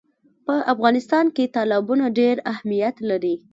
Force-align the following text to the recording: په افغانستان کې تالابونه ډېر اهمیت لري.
په 0.45 0.55
افغانستان 0.73 1.25
کې 1.35 1.51
تالابونه 1.55 2.05
ډېر 2.19 2.35
اهمیت 2.51 2.95
لري. 3.09 3.35